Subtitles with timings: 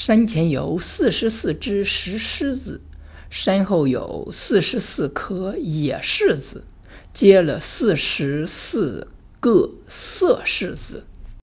[0.00, 2.80] 山前有四十四只石狮子
[3.28, 6.62] 山后有四十四棵野柿子
[7.12, 9.08] 结了四十四
[9.40, 11.02] 个涩柿子。